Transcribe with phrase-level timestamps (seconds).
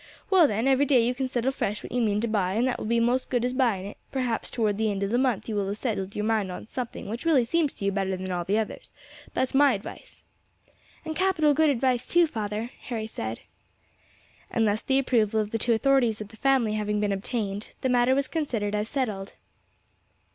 [0.31, 2.79] Well then, every day you can settle fresh what you mean to buy, and that
[2.79, 5.47] will be most as good as buying it; perhaps towards the end of the month
[5.47, 8.17] you will have settled yer mind on to something which really seems to you better
[8.17, 8.95] than all the others:
[9.35, 10.23] that's my advice."
[11.05, 13.41] "And capital good advice too, father," Harry said.
[14.49, 17.87] And thus the approval of the two authorities of the family having been obtained, the
[17.89, 19.33] matter was considered as settled.